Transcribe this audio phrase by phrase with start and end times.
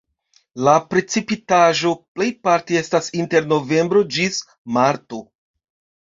[0.67, 4.39] La precipitaĵo plejparte estas inter novembro ĝis
[4.79, 5.21] marto.